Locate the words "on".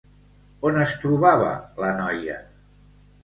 0.69-0.77